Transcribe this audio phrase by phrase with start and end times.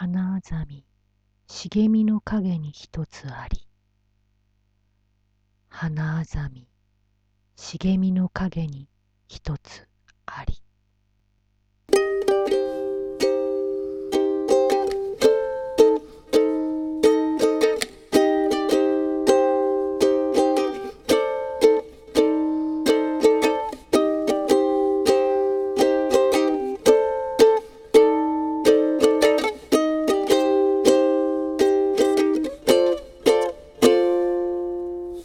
[0.00, 0.84] 花あざみ
[1.48, 3.66] 茂みの影に一つあり。
[5.68, 6.68] 花あざみ
[7.56, 8.88] 茂みの影に
[9.26, 9.88] 一つ
[10.24, 10.57] あり。